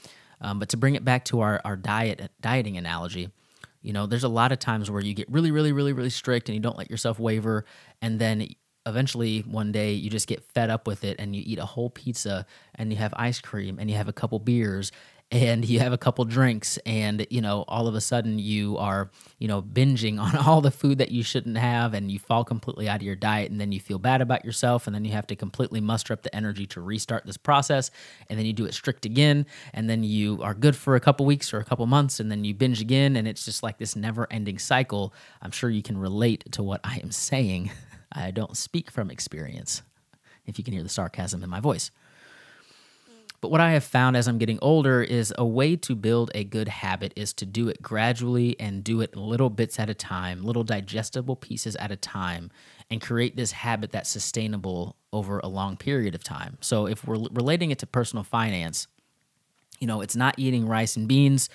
Um, 0.42 0.60
but 0.60 0.70
to 0.70 0.78
bring 0.78 0.96
it 0.96 1.04
back 1.04 1.26
to 1.26 1.42
our, 1.42 1.60
our 1.66 1.76
diet 1.76 2.32
dieting 2.40 2.78
analogy, 2.78 3.30
you 3.82 3.94
know, 3.94 4.06
there's 4.06 4.24
a 4.24 4.30
lot 4.30 4.52
of 4.52 4.60
times 4.60 4.92
where 4.92 5.02
you 5.02 5.14
get 5.14 5.30
really, 5.32 5.52
really, 5.52 5.72
really, 5.72 5.94
really 5.94 6.10
strict 6.10 6.50
and 6.50 6.56
you 6.56 6.62
don't 6.62 6.78
let 6.78 6.90
yourself 6.90 7.20
waver. 7.20 7.66
And 8.02 8.20
then 8.20 8.48
eventually 8.86 9.40
one 9.42 9.72
day 9.72 9.94
you 9.94 10.10
just 10.10 10.28
get 10.28 10.44
fed 10.54 10.70
up 10.70 10.88
with 10.88 11.04
it 11.04 11.18
and 11.20 11.36
you 11.36 11.44
eat 11.46 11.60
a 11.60 11.66
whole 11.66 11.90
pizza 11.90 12.46
and 12.76 12.92
you 12.92 12.98
have 12.98 13.14
ice 13.16 13.40
cream 13.40 13.78
and 13.80 13.90
you 13.90 13.96
have 13.96 14.08
a 14.08 14.14
couple 14.14 14.40
beers 14.40 14.92
and 15.32 15.68
you 15.70 15.80
have 15.80 15.94
a 15.94 15.98
couple 15.98 16.26
drinks 16.26 16.78
and 16.88 17.26
you 17.30 17.40
know 17.40 17.64
all 17.68 17.88
of 17.88 17.94
a 17.94 18.02
sudden 18.02 18.40
you 18.40 18.78
are 18.78 19.12
you 19.38 19.48
know 19.48 19.62
binging 19.62 20.20
on 20.20 20.36
all 20.48 20.60
the 20.60 20.72
food 20.72 20.98
that 20.98 21.12
you 21.12 21.22
shouldn't 21.22 21.58
have 21.58 21.94
and 21.94 22.12
you 22.12 22.18
fall 22.18 22.44
completely 22.44 22.90
out 22.90 22.98
of 22.98 23.04
your 23.04 23.16
diet 23.16 23.52
and 23.52 23.62
then 23.62 23.72
you 23.72 23.80
feel 23.80 24.00
bad 24.00 24.22
about 24.22 24.44
yourself 24.44 24.88
and 24.88 24.96
then 24.96 25.06
you 25.06 25.12
have 25.12 25.28
to 25.28 25.36
completely 25.36 25.80
muster 25.80 26.14
up 26.14 26.24
the 26.24 26.36
energy 26.36 26.66
to 26.66 26.82
restart 26.82 27.26
this 27.26 27.38
process 27.38 27.92
and 28.28 28.40
then 28.40 28.46
you 28.46 28.54
do 28.54 28.66
it 28.66 28.74
strict 28.74 29.06
again 29.06 29.46
and 29.74 29.90
then 29.90 30.04
you 30.04 30.42
are 30.42 30.56
good 30.56 30.76
for 30.76 30.96
a 30.96 31.00
couple 31.00 31.26
weeks 31.26 31.54
or 31.54 31.60
a 31.60 31.66
couple 31.66 31.86
months 31.86 32.20
and 32.20 32.32
then 32.32 32.44
you 32.44 32.54
binge 32.54 32.82
again 32.82 33.16
and 33.16 33.28
it's 33.28 33.46
just 33.46 33.62
like 33.62 33.78
this 33.78 33.96
never 33.96 34.28
ending 34.32 34.58
cycle. 34.58 35.14
I'm 35.42 35.52
sure 35.52 35.70
you 35.70 35.84
can 35.84 35.98
relate 35.98 36.52
to 36.54 36.64
what 36.64 36.82
i 36.84 36.98
am 36.98 37.12
saying. 37.12 37.72
I 38.12 38.32
don't 38.32 38.58
speak 38.58 38.90
from 38.90 39.12
experience 39.12 39.84
if 40.48 40.58
you 40.58 40.64
can 40.64 40.74
hear 40.74 40.82
the 40.82 40.90
sarcasm 40.90 41.44
in 41.44 41.50
my 41.50 41.60
voice 41.60 41.92
but 43.42 43.52
what 43.52 43.62
I 43.62 43.72
have 43.72 43.84
found 43.84 44.18
as 44.18 44.28
I'm 44.28 44.38
getting 44.38 44.60
older 44.62 45.02
is 45.02 45.34
a 45.38 45.46
way 45.46 45.76
to 45.78 45.96
build 45.96 46.32
a 46.36 46.44
good 46.44 46.68
habit 46.68 47.14
is 47.16 47.34
to 47.34 47.46
do 47.46 47.70
it 47.70 47.82
gradually 47.82 48.60
and 48.60 48.84
do 48.84 49.02
it 49.02 49.16
little 49.16 49.50
bits 49.50 49.80
at 49.80 49.90
a 49.90 49.94
time, 49.94 50.44
little 50.44 50.64
digestible 50.64 51.36
pieces 51.36 51.76
at 51.78 51.92
a 51.92 51.96
time, 51.96 52.52
and 52.90 53.02
create 53.02 53.36
this 53.36 53.52
habit 53.52 53.92
that's 53.92 54.10
sustainable 54.10 54.96
over 55.14 55.40
a 55.40 55.48
long 55.48 55.78
period 55.78 56.16
of 56.16 56.24
time. 56.24 56.58
So 56.62 56.86
if 56.86 57.06
we're 57.06 57.28
relating 57.32 57.72
it 57.72 57.80
to 57.80 57.88
personal 57.88 58.24
finance, 58.24 58.88
you 59.80 59.88
know, 59.88 60.02
it's 60.02 60.16
not 60.16 60.36
eating 60.38 60.68
rice 60.68 60.98
and 60.98 61.08
beans 61.08 61.50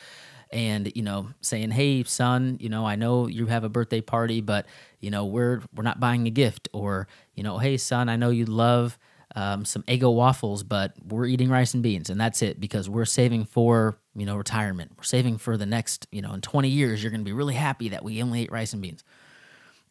and 0.55 0.93
you 0.95 1.03
know 1.03 1.29
saying 1.41 1.71
hey 1.71 2.05
son 2.05 2.57
you 2.61 2.69
know 2.69 2.87
i 2.87 2.95
know 2.95 3.27
you 3.27 3.47
have 3.47 3.65
a 3.65 3.69
birthday 3.69 4.01
party 4.01 4.41
but 4.41 4.67
you 5.01 5.11
know 5.11 5.25
we're 5.25 5.61
we're 5.75 5.83
not 5.83 5.99
buying 5.99 6.27
a 6.27 6.31
gift 6.31 6.69
or 6.73 7.09
you 7.35 7.43
know 7.43 7.59
hey 7.59 7.77
son 7.77 8.09
i 8.09 8.15
know 8.15 8.31
you 8.31 8.45
love 8.45 8.97
um, 9.35 9.65
some 9.65 9.83
Eggo 9.85 10.15
waffles, 10.15 10.63
but 10.63 10.95
we're 11.07 11.27
eating 11.27 11.49
rice 11.49 11.75
and 11.75 11.83
beans, 11.83 12.09
and 12.09 12.21
that's 12.21 12.41
it 12.43 12.61
because 12.61 12.89
we're 12.89 13.05
saving 13.05 13.45
for 13.45 13.99
you 14.15 14.27
know 14.27 14.37
retirement. 14.37 14.93
We're 14.97 15.05
saving 15.05 15.39
for 15.39 15.57
the 15.57 15.67
next 15.67 16.07
you 16.13 16.23
know 16.23 16.33
in 16.33 16.41
20 16.41 16.69
years 16.69 17.03
you're 17.03 17.11
going 17.11 17.21
to 17.21 17.25
be 17.25 17.33
really 17.33 17.55
happy 17.55 17.91
that 17.91 18.05
we 18.05 18.23
only 18.23 18.43
ate 18.43 18.53
rice 18.53 18.73
and 18.73 18.83
beans. 18.83 19.05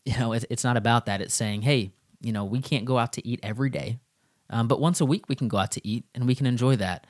You 0.06 0.20
know, 0.20 0.34
it, 0.34 0.44
it's 0.50 0.66
not 0.66 0.76
about 0.76 1.06
that. 1.06 1.22
It's 1.22 1.34
saying, 1.34 1.62
hey, 1.62 1.94
you 2.20 2.34
know, 2.34 2.44
we 2.44 2.60
can't 2.60 2.84
go 2.84 2.98
out 2.98 3.14
to 3.14 3.26
eat 3.26 3.40
every 3.42 3.70
day, 3.70 4.00
um, 4.50 4.68
but 4.68 4.82
once 4.82 5.00
a 5.00 5.06
week 5.06 5.30
we 5.30 5.36
can 5.36 5.48
go 5.48 5.56
out 5.56 5.72
to 5.72 5.88
eat 5.88 6.04
and 6.14 6.28
we 6.28 6.36
can 6.36 6.46
enjoy 6.46 6.76
that. 6.76 7.08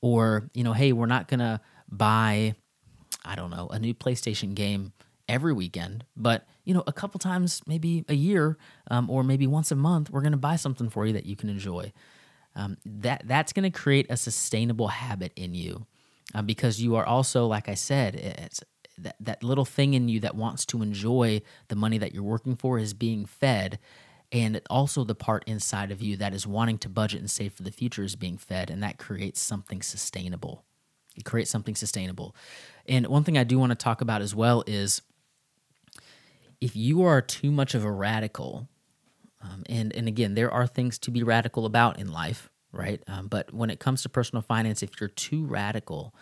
Or 0.00 0.48
you 0.54 0.62
know, 0.62 0.72
hey, 0.72 0.92
we're 0.92 1.06
not 1.06 1.26
gonna 1.26 1.60
buy, 1.90 2.54
I 3.24 3.34
don't 3.34 3.50
know, 3.50 3.66
a 3.66 3.80
new 3.80 3.94
PlayStation 3.94 4.54
game 4.54 4.92
every 5.28 5.52
weekend, 5.52 6.04
but 6.16 6.46
you 6.64 6.74
know, 6.74 6.84
a 6.86 6.92
couple 6.92 7.18
times, 7.18 7.62
maybe 7.66 8.04
a 8.08 8.14
year, 8.14 8.58
um, 8.90 9.08
or 9.10 9.22
maybe 9.22 9.46
once 9.46 9.70
a 9.70 9.76
month, 9.76 10.10
we're 10.10 10.20
going 10.20 10.32
to 10.32 10.38
buy 10.38 10.56
something 10.56 10.90
for 10.90 11.06
you 11.06 11.12
that 11.12 11.26
you 11.26 11.36
can 11.36 11.48
enjoy. 11.48 11.92
Um, 12.54 12.78
that 12.84 13.22
that's 13.26 13.52
going 13.52 13.70
to 13.70 13.78
create 13.78 14.06
a 14.08 14.16
sustainable 14.16 14.88
habit 14.88 15.32
in 15.36 15.54
you, 15.54 15.86
um, 16.34 16.46
because 16.46 16.80
you 16.80 16.96
are 16.96 17.04
also, 17.04 17.46
like 17.46 17.68
I 17.68 17.74
said, 17.74 18.14
it's 18.16 18.62
that 18.98 19.16
that 19.20 19.42
little 19.42 19.66
thing 19.66 19.94
in 19.94 20.08
you 20.08 20.20
that 20.20 20.34
wants 20.34 20.64
to 20.66 20.82
enjoy 20.82 21.42
the 21.68 21.76
money 21.76 21.98
that 21.98 22.14
you're 22.14 22.22
working 22.22 22.56
for 22.56 22.78
is 22.78 22.94
being 22.94 23.26
fed. 23.26 23.78
And 24.32 24.60
also, 24.68 25.04
the 25.04 25.14
part 25.14 25.44
inside 25.46 25.92
of 25.92 26.02
you 26.02 26.16
that 26.16 26.34
is 26.34 26.46
wanting 26.46 26.78
to 26.78 26.88
budget 26.88 27.20
and 27.20 27.30
save 27.30 27.52
for 27.52 27.62
the 27.62 27.70
future 27.70 28.02
is 28.02 28.16
being 28.16 28.38
fed, 28.38 28.70
and 28.70 28.82
that 28.82 28.98
creates 28.98 29.40
something 29.40 29.82
sustainable. 29.82 30.64
It 31.16 31.24
creates 31.24 31.50
something 31.50 31.74
sustainable. 31.74 32.34
And 32.86 33.06
one 33.06 33.22
thing 33.22 33.38
I 33.38 33.44
do 33.44 33.58
want 33.58 33.70
to 33.70 33.76
talk 33.76 34.00
about 34.00 34.22
as 34.22 34.34
well 34.34 34.64
is 34.66 35.02
if 36.60 36.76
you 36.76 37.02
are 37.02 37.20
too 37.20 37.50
much 37.50 37.74
of 37.74 37.84
a 37.84 37.90
radical, 37.90 38.68
um, 39.42 39.62
and 39.68 39.94
and 39.94 40.08
again, 40.08 40.34
there 40.34 40.50
are 40.50 40.66
things 40.66 40.98
to 41.00 41.10
be 41.10 41.22
radical 41.22 41.66
about 41.66 41.98
in 41.98 42.10
life, 42.10 42.50
right? 42.72 43.02
Um, 43.06 43.28
but 43.28 43.52
when 43.52 43.70
it 43.70 43.80
comes 43.80 44.02
to 44.02 44.08
personal 44.08 44.42
finance, 44.42 44.82
if 44.82 45.00
you're 45.00 45.08
too 45.08 45.44
radical, 45.46 46.14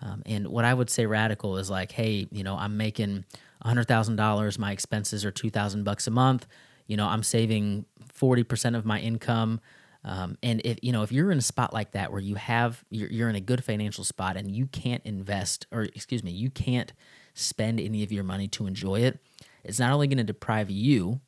um, 0.00 0.22
and 0.26 0.48
what 0.48 0.64
I 0.64 0.74
would 0.74 0.90
say 0.90 1.06
radical 1.06 1.58
is 1.58 1.70
like, 1.70 1.92
hey, 1.92 2.28
you 2.30 2.44
know, 2.44 2.56
I'm 2.56 2.76
making 2.76 3.24
hundred 3.62 3.86
thousand 3.86 4.16
dollars, 4.16 4.58
my 4.58 4.72
expenses 4.72 5.24
are 5.24 5.30
two 5.30 5.50
thousand 5.50 5.84
bucks 5.84 6.06
a 6.06 6.10
month. 6.10 6.46
You 6.86 6.96
know, 6.96 7.06
I'm 7.06 7.22
saving 7.22 7.86
forty 8.12 8.42
percent 8.42 8.76
of 8.76 8.84
my 8.84 9.00
income. 9.00 9.60
Um, 10.04 10.36
and 10.42 10.60
if 10.64 10.78
you 10.82 10.90
know 10.90 11.02
if 11.02 11.12
you're 11.12 11.30
in 11.30 11.38
a 11.38 11.42
spot 11.42 11.72
like 11.72 11.92
that 11.92 12.10
where 12.10 12.20
you 12.20 12.34
have 12.34 12.84
you're, 12.90 13.08
you're 13.08 13.28
in 13.28 13.36
a 13.36 13.40
good 13.40 13.62
financial 13.62 14.02
spot 14.02 14.36
and 14.36 14.50
you 14.50 14.66
can't 14.66 15.02
invest 15.04 15.66
or 15.70 15.82
excuse 15.82 16.24
me 16.24 16.32
you 16.32 16.50
can't 16.50 16.92
spend 17.34 17.78
any 17.78 18.02
of 18.02 18.10
your 18.10 18.24
money 18.24 18.48
to 18.48 18.66
enjoy 18.66 19.00
it 19.00 19.20
it's 19.64 19.78
not 19.78 19.92
only 19.92 20.06
going 20.06 20.18
to 20.18 20.24
deprive 20.24 20.70
you 20.70 21.20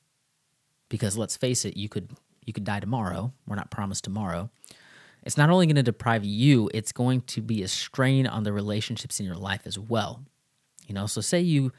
because 0.89 1.17
let's 1.17 1.37
face 1.37 1.65
it 1.65 1.77
you 1.77 1.89
could 1.89 2.11
you 2.45 2.53
could 2.53 2.65
die 2.65 2.81
tomorrow. 2.81 3.33
We're 3.47 3.57
not 3.57 3.71
promised 3.71 4.05
tomorrow. 4.05 4.51
It's 5.23 5.39
not 5.39 5.49
only 5.49 5.67
going 5.67 5.77
to 5.77 5.83
deprive 5.83 6.25
you 6.25 6.71
it's 6.75 6.93
going 6.93 7.23
to 7.23 7.41
be 7.41 7.63
a 7.63 7.69
strain 7.69 8.27
on 8.27 8.43
the 8.43 8.53
relationships 8.53 9.21
in 9.21 9.27
your 9.27 9.37
life 9.37 9.63
as 9.65 9.79
well. 9.79 10.23
You 10.87 10.95
know 10.95 11.07
so 11.07 11.21
say 11.21 11.41
you 11.41 11.73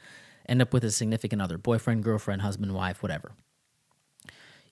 end 0.48 0.62
up 0.62 0.72
with 0.72 0.84
a 0.84 0.90
significant 0.90 1.42
other 1.42 1.58
boyfriend 1.58 2.04
girlfriend 2.04 2.42
husband 2.42 2.72
wife 2.72 3.02
whatever. 3.02 3.32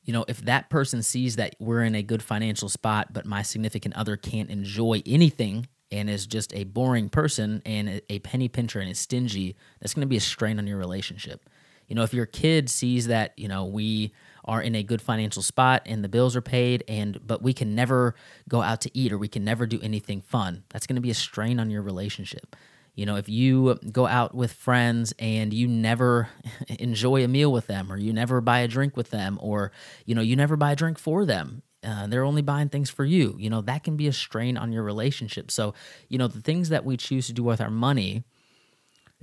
You 0.03 0.13
know 0.13 0.25
if 0.29 0.43
that 0.43 0.71
person 0.71 1.03
sees 1.03 1.37
that 1.37 1.57
we're 1.59 1.83
in 1.83 1.95
a 1.95 2.03
good 2.03 2.23
financial 2.23 2.69
spot 2.69 3.13
but 3.13 3.27
my 3.27 3.43
significant 3.43 3.95
other 3.97 4.17
can't 4.17 4.51
enjoy 4.51 5.03
anything 5.07 5.69
and 5.91 6.11
is 6.11 6.27
just 6.27 6.53
a 6.55 6.65
boring 6.65 7.09
person 7.09 7.63
and 7.65 8.03
a 8.09 8.19
penny 8.21 8.49
pincher 8.49 8.81
and 8.81 8.91
is 8.91 8.99
stingy 8.99 9.57
that's 9.81 9.95
going 9.95 10.01
to 10.01 10.09
be 10.09 10.17
a 10.17 10.21
strain 10.21 10.59
on 10.59 10.67
your 10.67 10.79
relationship 10.79 11.49
you 11.89 11.95
know, 11.95 12.03
if 12.03 12.15
your 12.15 12.27
kid 12.27 12.71
sees 12.71 13.07
that, 13.09 13.33
you 13.37 13.49
know, 13.49 13.65
we 13.65 14.13
are 14.45 14.61
in 14.61 14.75
a 14.75 14.83
good 14.83 15.01
financial 15.01 15.43
spot 15.43 15.83
and 15.87 16.05
the 16.05 16.09
bills 16.09 16.37
are 16.37 16.43
paid 16.43 16.85
and 16.87 17.19
but 17.27 17.43
we 17.43 17.53
can 17.53 17.75
never 17.75 18.15
go 18.49 18.61
out 18.61 18.81
to 18.83 18.91
eat 18.97 19.13
or 19.13 19.19
we 19.19 19.29
can 19.29 19.45
never 19.45 19.67
do 19.67 19.81
anything 19.83 20.21
fun, 20.21 20.65
that's 20.71 20.87
going 20.87 20.97
to 20.97 21.03
be 21.03 21.11
a 21.11 21.15
strain 21.15 21.59
on 21.59 21.71
your 21.71 21.83
relationship. 21.83 22.57
You 22.95 23.07
know, 23.07 23.17
if 23.17 23.29
you 23.29 23.75
go 23.91 24.07
out 24.07 24.35
with 24.35 24.53
friends 24.53 25.13
and 25.19 25.53
you 25.53 25.67
never 25.67 26.29
enjoy 26.79 27.25
a 27.25 27.29
meal 27.29 27.51
with 27.51 27.67
them 27.67 27.91
or 27.91 27.97
you 27.97 28.13
never 28.13 28.41
buy 28.41 28.61
a 28.61 28.69
drink 28.69 28.97
with 28.97 29.11
them 29.11 29.39
or 29.41 29.73
you 30.07 30.15
know, 30.15 30.21
you 30.21 30.37
never 30.37 30.57
buy 30.57 30.73
a 30.73 30.77
drink 30.77 30.99
for 30.99 31.25
them, 31.25 31.63
uh, 31.83 32.07
they're 32.07 32.25
only 32.25 32.43
buying 32.43 32.69
things 32.69 32.91
for 32.91 33.05
you. 33.05 33.37
You 33.39 33.51
know, 33.51 33.61
that 33.63 33.83
can 33.83 33.97
be 33.97 34.07
a 34.09 34.13
strain 34.13 34.57
on 34.57 34.73
your 34.73 34.83
relationship. 34.83 35.51
So, 35.51 35.75
you 36.09 36.19
know, 36.19 36.29
the 36.29 36.41
things 36.41 36.69
that 36.71 36.85
we 36.85 36.97
choose 36.97 37.27
to 37.27 37.33
do 37.33 37.43
with 37.43 37.61
our 37.61 37.71
money 37.71 38.25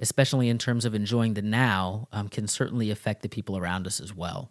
especially 0.02 0.50
in 0.50 0.58
terms 0.58 0.86
of 0.86 0.94
enjoying 0.94 1.36
the 1.36 1.42
now, 1.42 2.08
um, 2.12 2.28
can 2.28 2.48
certainly 2.48 2.92
affect 2.92 3.22
the 3.22 3.30
people 3.30 3.58
around 3.58 3.88
us 3.88 4.00
as 4.00 4.14
well. 4.14 4.50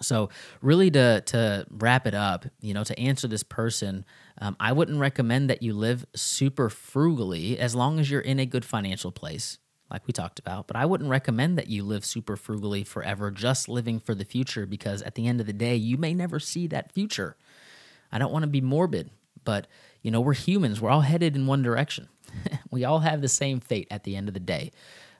So, 0.00 0.30
really, 0.60 0.90
to 0.92 1.22
to 1.26 1.66
wrap 1.70 2.06
it 2.06 2.14
up, 2.14 2.46
you 2.60 2.74
know, 2.74 2.84
to 2.84 2.98
answer 2.98 3.28
this 3.28 3.42
person, 3.42 4.04
um, 4.38 4.56
I 4.58 4.72
wouldn't 4.72 4.98
recommend 4.98 5.50
that 5.50 5.62
you 5.62 5.74
live 5.74 6.06
super 6.14 6.68
frugally 6.70 7.58
as 7.58 7.74
long 7.74 7.98
as 7.98 8.10
you're 8.10 8.20
in 8.20 8.38
a 8.38 8.46
good 8.46 8.64
financial 8.64 9.12
place, 9.12 9.58
like 9.90 10.06
we 10.06 10.12
talked 10.12 10.38
about. 10.38 10.66
But 10.66 10.76
I 10.76 10.86
wouldn't 10.86 11.10
recommend 11.10 11.58
that 11.58 11.68
you 11.68 11.84
live 11.84 12.04
super 12.04 12.36
frugally 12.36 12.84
forever, 12.84 13.30
just 13.30 13.68
living 13.68 14.00
for 14.00 14.14
the 14.14 14.24
future, 14.24 14.66
because 14.66 15.02
at 15.02 15.14
the 15.14 15.26
end 15.26 15.40
of 15.40 15.46
the 15.46 15.52
day, 15.52 15.76
you 15.76 15.98
may 15.98 16.14
never 16.14 16.40
see 16.40 16.66
that 16.68 16.92
future. 16.92 17.36
I 18.10 18.18
don't 18.18 18.32
want 18.32 18.44
to 18.44 18.48
be 18.48 18.60
morbid, 18.60 19.10
but 19.44 19.66
you 20.02 20.10
know, 20.10 20.20
we're 20.20 20.34
humans. 20.34 20.80
We're 20.80 20.90
all 20.90 21.00
headed 21.00 21.36
in 21.36 21.46
one 21.46 21.62
direction. 21.62 22.08
we 22.70 22.84
all 22.84 23.00
have 23.00 23.20
the 23.20 23.28
same 23.28 23.60
fate 23.60 23.88
at 23.90 24.04
the 24.04 24.16
end 24.16 24.28
of 24.28 24.34
the 24.34 24.40
day. 24.40 24.72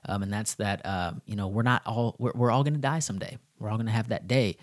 Um, 0.05 0.23
and 0.23 0.33
that's 0.33 0.55
that, 0.55 0.85
uh, 0.85 1.13
you 1.25 1.35
know, 1.35 1.47
we're 1.47 1.63
not 1.63 1.81
all, 1.85 2.15
we're, 2.19 2.33
we're 2.35 2.51
all 2.51 2.63
going 2.63 2.73
to 2.73 2.79
die 2.79 2.99
someday. 2.99 3.37
We're 3.59 3.69
all 3.69 3.77
going 3.77 3.87
to 3.87 3.93
have 3.93 4.09
that 4.09 4.27
day. 4.27 4.57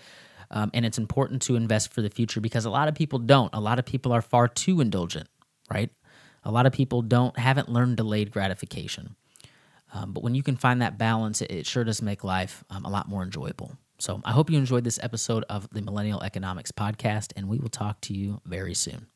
Um, 0.51 0.71
and 0.75 0.85
it's 0.85 0.99
important 0.99 1.43
to 1.43 1.57
invest 1.57 1.93
for 1.93 2.03
the 2.03 2.11
future 2.11 2.41
because 2.41 2.65
a 2.65 2.71
lot 2.71 2.89
of 2.89 2.95
people 2.95 3.19
don't. 3.19 3.55
A 3.55 3.61
lot 3.61 3.79
of 3.79 3.87
people 3.87 4.13
are 4.13 4.21
far 4.21 4.49
too 4.49 4.81
indulgent, 4.81 5.29
right? 5.73 5.91
A 6.45 6.51
lot 6.51 6.67
of 6.67 6.73
people 6.73 7.03
don't, 7.03 7.39
haven't 7.39 7.69
learned 7.69 7.97
delayed 7.97 8.31
gratification. 8.31 9.15
Um, 9.93 10.13
but 10.13 10.23
when 10.23 10.35
you 10.35 10.43
can 10.43 10.57
find 10.57 10.83
that 10.83 10.99
balance, 10.99 11.41
it, 11.41 11.51
it 11.51 11.67
sure 11.67 11.85
does 11.85 12.03
make 12.03 12.25
life 12.25 12.65
um, 12.71 12.85
a 12.85 12.91
lot 12.91 13.09
more 13.09 13.23
enjoyable. 13.23 13.77
So 13.99 14.21
I 14.25 14.33
hope 14.33 14.51
you 14.51 14.59
enjoyed 14.59 14.85
this 14.85 14.99
episode 15.03 15.45
of 15.49 15.69
the 15.71 15.83
Millennial 15.83 16.23
Economics 16.23 16.73
Podcast, 16.73 17.33
and 17.37 17.49
we 17.49 17.59
will 17.59 17.69
talk 17.69 18.01
to 18.03 18.15
you 18.15 18.41
very 18.47 18.75
soon. 18.75 19.07